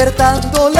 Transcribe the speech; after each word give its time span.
Despertando 0.00 0.70
la 0.70 0.79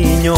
cariño. 0.00 0.34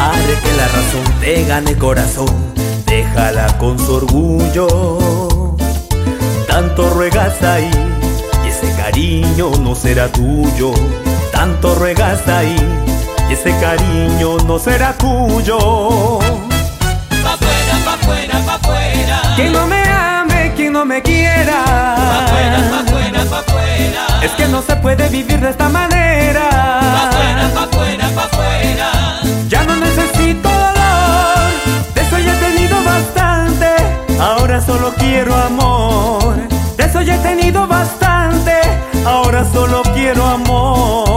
Haré 0.00 0.34
que 0.42 0.52
la 0.56 0.68
razón 0.68 1.20
te 1.20 1.44
gane 1.44 1.76
corazón, 1.76 2.54
déjala 2.86 3.46
con 3.58 3.78
su 3.78 3.94
orgullo. 3.94 5.56
Tanto 6.46 6.90
ruegas 6.90 7.42
ahí, 7.42 7.70
y 8.44 8.48
ese 8.48 8.74
cariño 8.76 9.50
no 9.60 9.74
será 9.74 10.08
tuyo. 10.08 10.72
Tanto 11.32 11.74
ruegas 11.74 12.26
ahí, 12.28 12.56
y 13.28 13.32
ese 13.32 13.54
cariño 13.60 14.38
no 14.46 14.58
será 14.58 14.96
tuyo 14.96 16.18
afuera, 17.94 18.38
pa' 18.46 18.54
afuera. 18.54 19.34
Quien 19.36 19.52
no 19.52 19.66
me 19.66 19.82
ame, 19.82 20.52
quien 20.56 20.72
no 20.72 20.84
me 20.84 21.02
quiera. 21.02 21.64
Pa' 21.64 22.24
afuera, 22.24 22.70
pa' 22.70 22.80
afuera, 22.80 23.24
pa' 23.30 23.47
Es 24.22 24.32
que 24.32 24.46
no 24.48 24.62
se 24.62 24.76
puede 24.76 25.08
vivir 25.08 25.40
de 25.40 25.50
esta 25.50 25.68
manera. 25.68 26.48
Pa' 26.50 27.08
afuera, 27.08 27.50
pa' 27.54 27.62
afuera, 27.62 28.08
pa' 28.14 28.24
afuera. 28.24 28.90
Ya 29.48 29.62
no 29.64 29.76
necesito 29.76 30.48
dolor, 30.48 31.50
de 31.94 32.00
eso 32.02 32.18
ya 32.18 32.32
he 32.34 32.36
tenido 32.36 32.76
bastante. 32.84 33.66
Ahora 34.20 34.60
solo 34.60 34.92
quiero 34.98 35.34
amor, 35.34 36.34
de 36.76 36.84
eso 36.84 37.00
ya 37.02 37.14
he 37.16 37.18
tenido 37.18 37.66
bastante. 37.66 38.52
Ahora 39.06 39.44
solo 39.52 39.82
quiero 39.94 40.26
amor. 40.26 41.07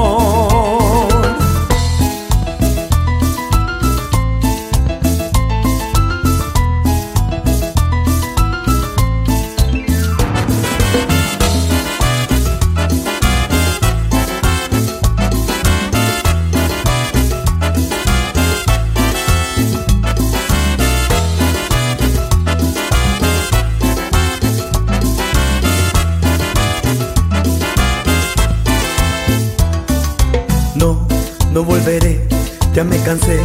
Ya 32.74 32.86
me 32.86 32.98
cansé 33.00 33.38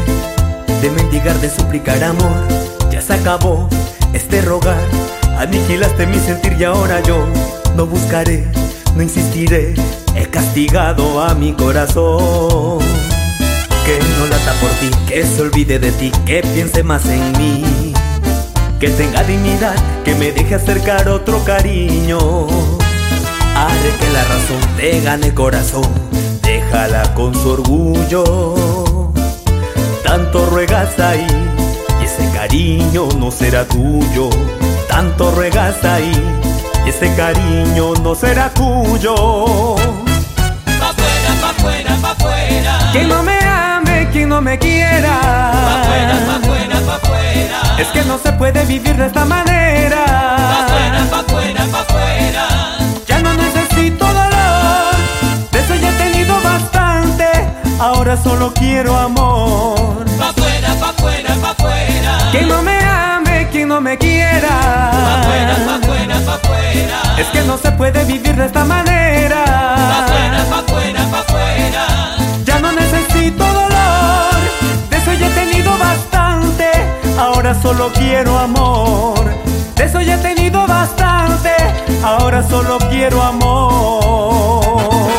de 0.81 0.91
mendigar, 0.91 1.39
de 1.41 1.51
suplicar 1.51 2.03
amor. 2.05 2.47
Ya 2.91 3.03
se 3.03 3.15
acabó 3.15 3.69
este 4.13 4.41
rogar. 4.43 4.81
Aniquilaste 5.39 6.07
mi 6.07 6.19
sentir 6.21 6.55
y 6.59 6.65
ahora 6.65 7.01
yo 7.03 7.27
no 7.75 7.85
buscaré, 7.87 8.47
no 8.95 9.03
insistiré. 9.03 9.75
He 10.15 10.27
castigado 10.27 11.21
a 11.21 11.35
mi 11.35 11.53
corazón. 11.53 12.79
Que 13.85 13.99
no 14.19 14.27
lata 14.27 14.53
por 14.61 14.71
ti, 14.71 14.91
que 15.09 15.25
se 15.25 15.43
olvide 15.43 15.81
de 15.81 15.91
ti, 15.91 16.13
que 16.25 16.43
piense 16.55 16.85
más 16.85 17.05
en 17.07 17.33
mí. 17.33 17.93
Que 18.79 18.91
tenga 18.91 19.25
dignidad, 19.25 19.75
que 20.05 20.15
me 20.15 20.31
deje 20.31 20.55
acercar 20.55 21.09
otro 21.09 21.43
cariño. 21.45 22.19
Haré 23.57 23.91
que 23.99 24.11
la 24.13 24.23
razón 24.23 24.77
te 24.77 25.01
gane 25.01 25.35
corazón, 25.35 25.89
con 27.15 27.33
su 27.35 27.53
orgullo. 27.53 29.11
Tanto 30.05 30.45
ruegas 30.45 30.99
ahí, 30.99 31.27
y 32.03 32.05
ese 32.05 32.31
cariño 32.35 33.09
no 33.19 33.31
será 33.31 33.65
tuyo. 33.65 34.29
Tanto 34.87 35.31
ruegas 35.31 35.83
ahí, 35.85 36.13
y 36.85 36.91
ese 36.91 37.15
cariño 37.15 37.95
no 38.03 38.15
será 38.15 38.51
tuyo. 38.51 39.15
Pa' 40.79 40.93
fuera, 40.93 41.33
pa' 41.41 41.55
fuera, 41.63 41.97
pa' 42.03 42.15
fuera. 42.17 42.79
Quien 42.93 43.09
no 43.09 43.23
me 43.23 43.39
ame, 43.39 44.09
quien 44.13 44.29
no 44.29 44.43
me 44.43 44.59
quiera. 44.59 45.19
Pa' 45.23 45.83
fuera, 45.87 46.15
pa' 46.27 46.47
fuera, 46.47 46.81
pa' 46.81 47.09
fuera. 47.09 47.77
Es 47.79 47.89
que 47.89 48.03
no 48.05 48.19
se 48.19 48.33
puede 48.33 48.65
vivir 48.67 48.97
de 48.97 49.07
esta 49.07 49.21
Pa' 49.21 49.25
manera. 49.25 50.05
fuera, 50.69 51.05
pa' 51.11 51.33
fuera, 51.33 51.65
pa' 51.73 51.85
fuera. 51.85 52.76
Ahora 57.79 58.17
solo 58.17 58.53
quiero 58.55 58.97
amor. 58.97 60.05
Pa' 60.19 60.33
fuera, 60.33 60.75
pa' 60.81 60.93
fuera, 60.95 61.35
pa' 61.37 61.55
fuera. 61.55 62.19
Quien 62.31 62.49
no 62.49 62.63
me 62.63 62.79
ame, 62.79 63.49
quien 63.51 63.69
no 63.69 63.81
me 63.81 63.97
Pa' 63.97 64.05
fuera, 64.05 64.39
quiera. 64.41 65.57
pa' 65.67 65.87
fuera, 65.87 66.17
pa' 66.27 66.39
fuera. 66.49 66.99
Es 67.19 67.27
que 67.29 67.43
no 67.43 67.59
se 67.59 67.71
puede 67.73 68.05
vivir 68.05 68.35
de 68.35 68.47
esta 68.47 68.61
Pa' 68.61 68.67
fuera, 68.67 68.85
manera. 68.85 69.45
pa' 70.51 70.63
fuera, 70.67 71.05
pa' 71.11 71.23
fuera. 71.33 71.87
Ya 72.45 72.59
no 72.61 72.73
necesito 72.73 73.45
dolor, 73.45 74.41
de 74.91 74.97
eso 74.97 75.13
ya 75.13 75.27
he 75.27 75.31
tenido 75.31 75.77
bastante. 75.79 76.71
Ahora 77.19 77.55
solo 77.61 77.93
quiero 77.93 78.39
amor, 78.39 79.25
de 79.75 79.85
eso 79.85 80.01
ya 80.01 80.15
he 80.15 80.19
tenido 80.19 80.67
bastante. 80.67 81.51
Ahora 82.03 82.43
solo 82.49 82.79
quiero 82.91 83.23
amor. 83.23 85.11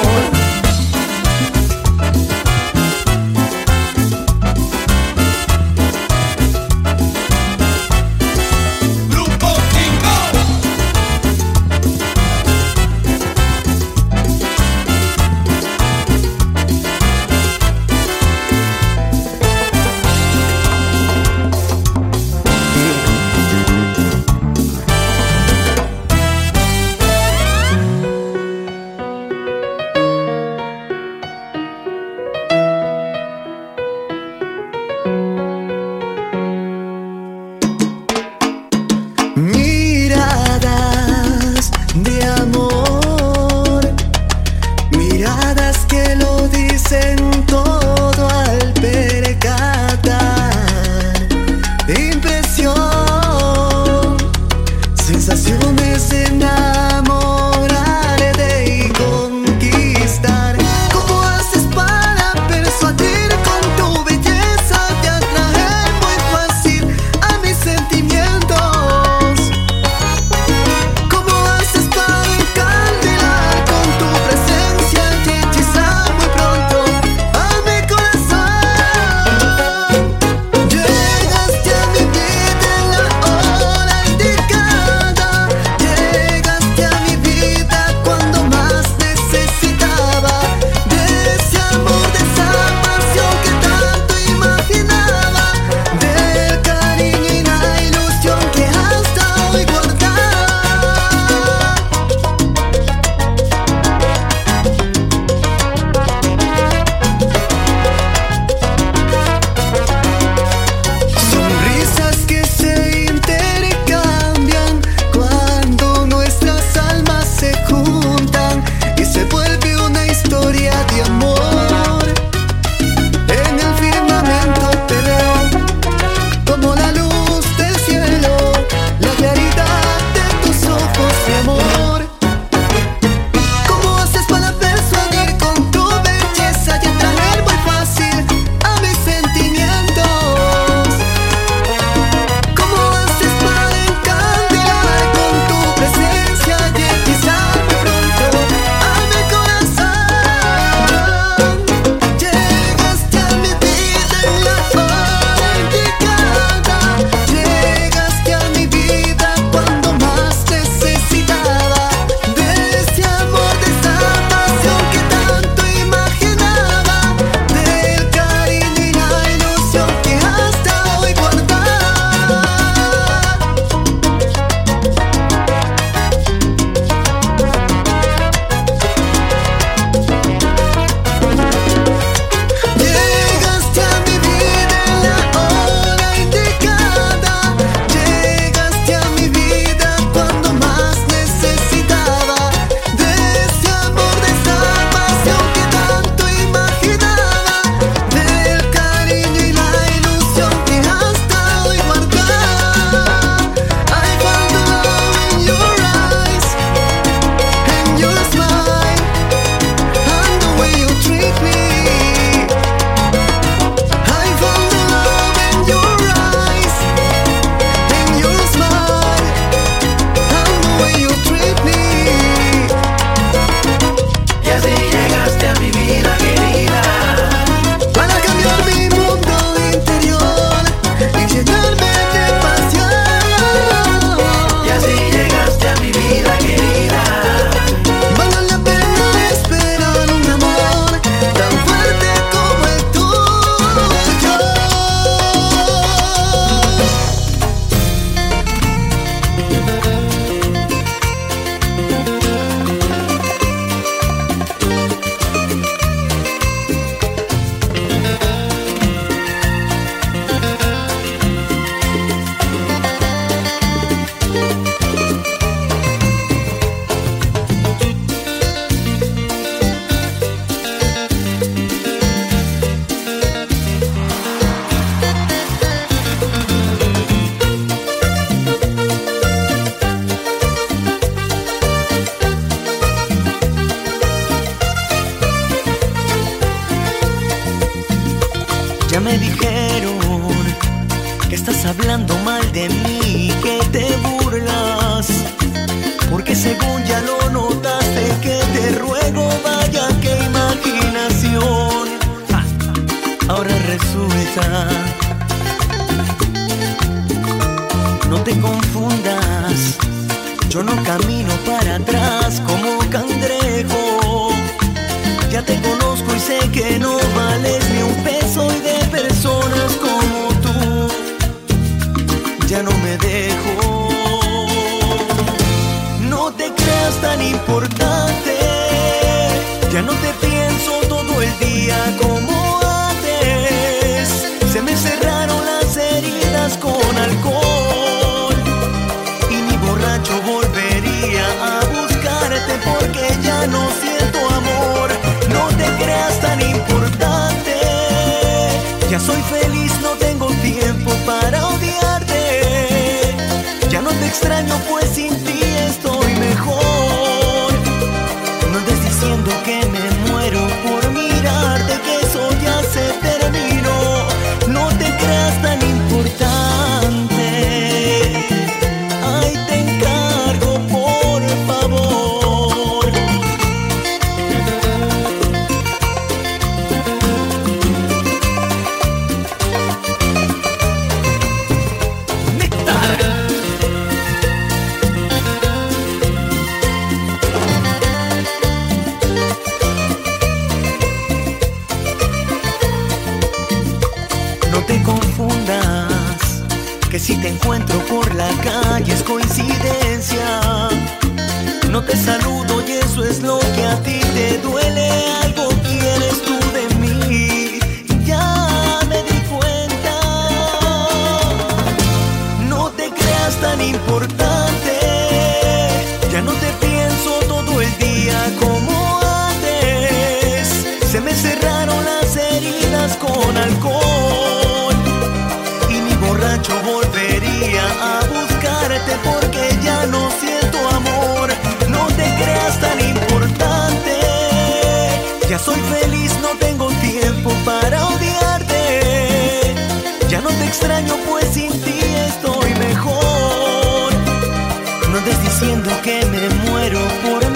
Me 446.20 446.30
muero 446.50 446.80
por 447.04 447.27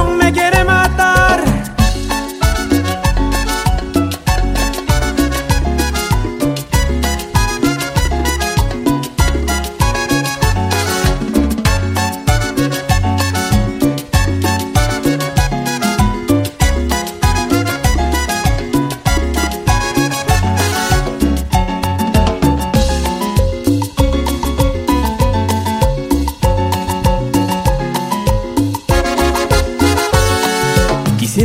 corazón 0.00 0.18
me 0.18 0.32
quiere 0.32 0.64
matar. 0.64 1.19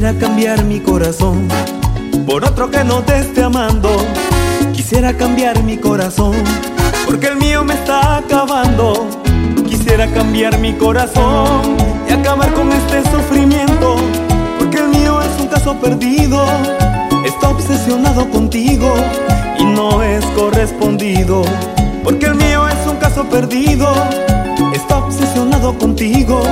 Quisiera 0.05 0.27
cambiar 0.27 0.63
mi 0.65 0.79
corazón 0.81 1.47
por 2.27 2.45
otro 2.45 2.69
que 2.69 2.83
no 2.83 3.01
te 3.01 3.17
esté 3.17 3.41
amando. 3.41 3.89
Quisiera 4.71 5.17
cambiar 5.17 5.63
mi 5.63 5.77
corazón 5.77 6.35
porque 7.07 7.29
el 7.29 7.37
mío 7.37 7.63
me 7.63 7.73
está 7.73 8.17
acabando. 8.17 9.07
Quisiera 9.67 10.05
cambiar 10.13 10.59
mi 10.59 10.73
corazón 10.73 11.75
y 12.07 12.13
acabar 12.13 12.53
con 12.53 12.71
este 12.71 13.01
sufrimiento 13.09 13.95
porque 14.59 14.77
el 14.77 14.89
mío 14.89 15.19
es 15.23 15.41
un 15.41 15.47
caso 15.47 15.73
perdido. 15.79 16.45
Está 17.25 17.49
obsesionado 17.49 18.29
contigo 18.29 18.93
y 19.57 19.63
no 19.63 20.03
es 20.03 20.23
correspondido 20.37 21.41
porque 22.03 22.27
el 22.27 22.35
mío 22.35 22.67
es 22.67 22.87
un 22.87 22.97
caso 22.97 23.23
perdido. 23.23 23.91
Está 24.71 24.99
obsesionado 24.99 25.75
contigo, 25.79 26.43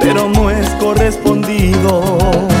pero 0.00 0.28
no 0.28 0.50
es 0.50 0.68
correspondido. 0.78 2.51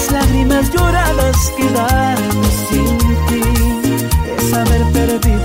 las 0.00 0.12
lágrimas 0.12 0.70
lloradas 0.72 1.52
quedaron 1.56 2.44
sin 2.68 2.98
ti, 3.28 3.42
es 4.36 4.52
haber 4.52 4.82
perdido. 4.92 5.39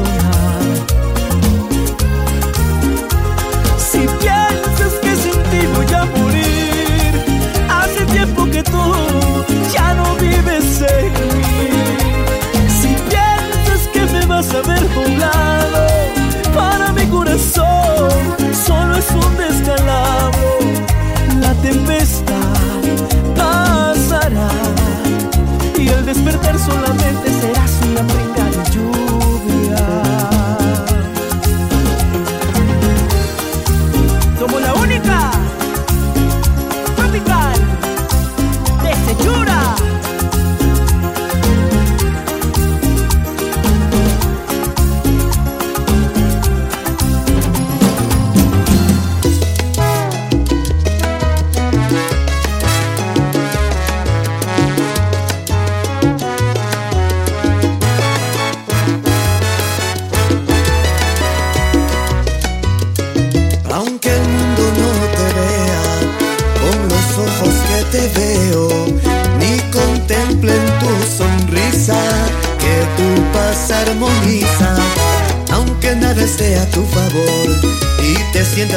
y 25.86 25.90
al 25.90 26.06
despertar 26.06 26.57
solamente 26.57 27.32
serás 27.41 27.80
una 27.84 28.07
prima. 28.07 28.24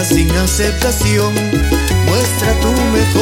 sin 0.05 0.31
aceptación, 0.37 1.35
muestra 2.07 2.53
tu 2.61 2.71
mejor. 2.93 3.18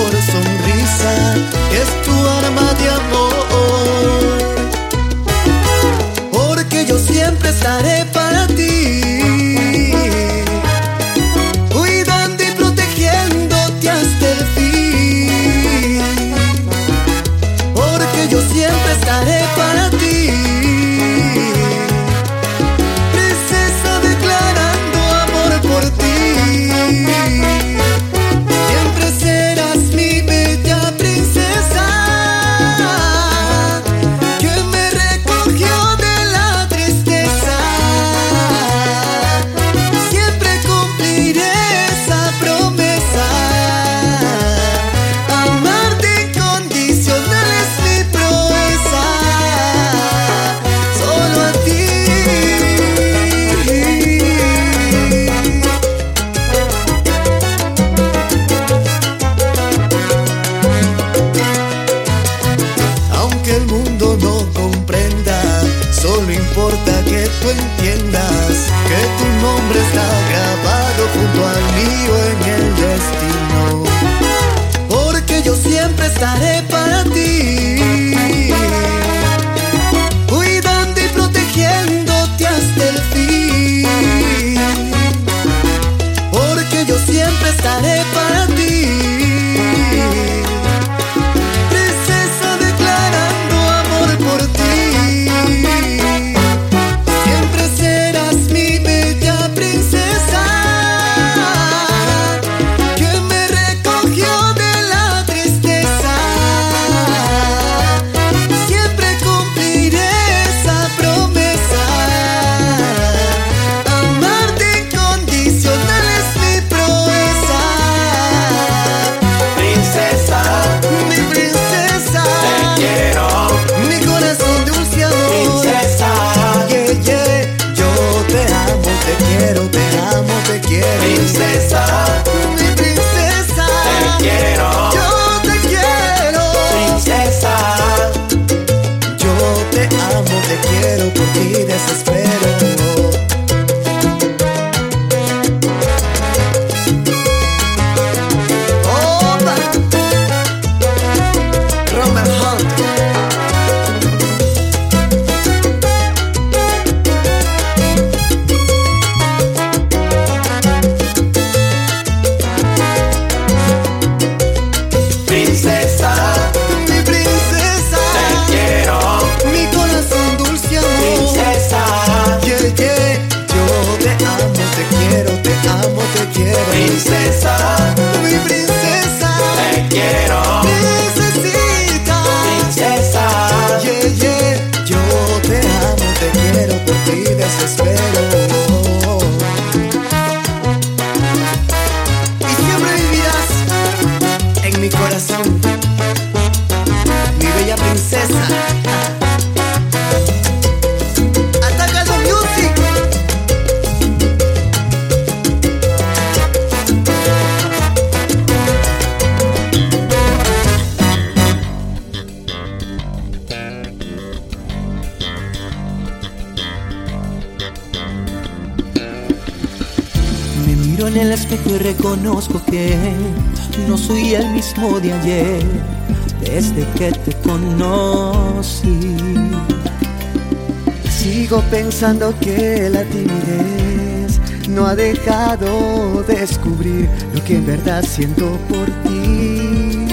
Siento 238.02 238.58
por 238.68 238.86
ti. 239.02 240.06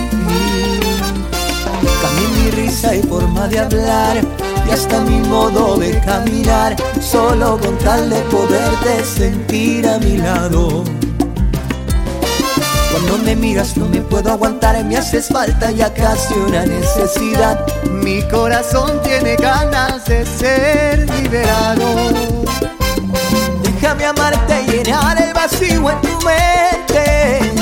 Cambié 2.02 2.27
mi 2.35 2.52
risa 2.52 2.95
y 2.95 3.02
forma 3.03 3.48
de 3.48 3.60
hablar 3.60 4.18
y 4.68 4.72
hasta 4.72 4.99
mi 5.02 5.19
modo 5.27 5.77
de 5.77 5.99
caminar, 6.02 6.76
solo 7.02 7.60
con 7.60 7.77
tal 7.80 8.10
de 8.10 8.19
poderte 8.23 9.03
sentir 9.03 9.88
a 9.88 9.98
mi 9.99 10.18
lado. 10.18 10.84
Cuando 12.91 13.18
me 13.26 13.35
miras 13.35 13.76
no 13.77 13.88
me 13.88 14.02
puedo 14.02 14.31
aguantar, 14.31 14.84
me 14.85 14.98
haces 14.98 15.27
falta 15.30 15.72
ya 15.72 15.94
casi 15.94 16.34
una 16.34 16.65
necesidad. 16.65 17.65
Mi 17.91 18.22
corazón 18.30 19.02
tiene 19.03 19.35
ganas 19.35 20.06
de 20.06 20.26
ser 20.26 21.10
liberado. 21.19 21.85
Déjame 23.64 24.06
amarte 24.06 24.64
y 24.68 24.72
llenar 24.72 25.22
el 25.22 25.34
vacío 25.34 25.90
en 25.90 26.02
tu 26.02 26.26
mente. 26.26 27.53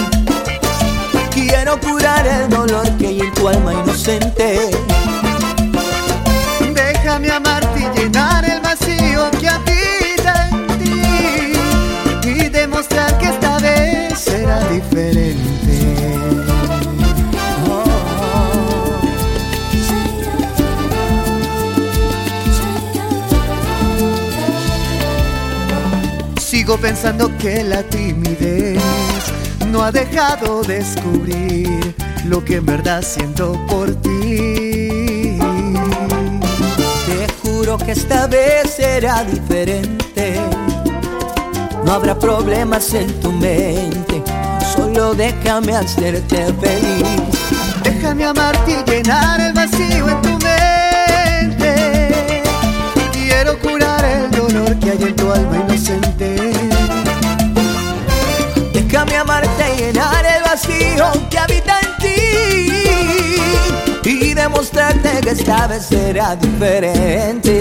Quiero 1.54 1.78
curar 1.82 2.26
el 2.26 2.50
dolor 2.50 2.90
que 2.98 3.08
hay 3.08 3.20
en 3.20 3.34
tu 3.34 3.46
alma 3.46 3.74
inocente. 3.74 4.72
Déjame 6.74 7.30
amarte 7.30 7.82
y 7.82 8.00
llenar 8.00 8.46
el 8.46 8.62
vacío 8.62 9.30
que 9.32 9.50
habita 9.50 10.50
en 10.50 10.68
ti. 10.80 12.30
Y 12.30 12.48
demostrar 12.48 13.18
que 13.18 13.26
esta 13.26 13.60
vez 13.60 14.18
será 14.18 14.66
diferente. 14.70 15.42
Sigo 26.40 26.78
pensando 26.78 27.30
que 27.38 27.62
la 27.66 27.84
timidez 27.84 28.51
no 29.72 29.84
ha 29.84 29.92
dejado 29.92 30.62
descubrir 30.64 31.96
lo 32.26 32.44
que 32.44 32.58
en 32.58 32.66
verdad 32.66 33.02
siento 33.02 33.54
por 33.68 33.90
ti. 34.02 35.38
Te 37.06 37.28
juro 37.42 37.78
que 37.78 37.92
esta 37.92 38.28
vez 38.28 38.72
será 38.76 39.24
diferente. 39.24 40.36
No 41.86 41.94
habrá 41.94 42.20
problemas 42.20 42.94
en 42.94 43.08
tu 43.22 43.32
mente. 43.32 44.22
Solo 44.76 45.14
déjame 45.14 45.74
hacerte 45.74 46.54
feliz. 46.62 47.06
Déjame 47.84 48.26
amarte 48.26 48.72
y 48.72 48.90
llenar 48.90 49.40
el 49.40 49.54
vacío 49.54 50.10
en 50.10 50.22
tu 50.22 50.32
mente. 50.46 51.74
Quiero 53.14 53.58
curar 53.60 54.04
el 54.04 54.32
dolor 54.32 54.78
que 54.80 54.92
hay 54.92 55.04
en 55.04 55.16
tu 55.16 55.32
alma 55.32 55.58
inocente. 55.66 56.41
Déjame 58.92 59.16
amarte 59.16 59.74
y 59.74 59.78
llenar 59.84 60.26
el 60.26 60.44
vacío 60.44 61.14
que 61.30 61.40
habita 61.40 61.80
en 61.80 61.96
ti. 62.02 62.10
Y 64.04 64.34
demostrarte 64.34 65.22
que 65.22 65.30
esta 65.30 65.68
vez 65.68 65.86
será 65.86 66.36
diferente. 66.36 67.52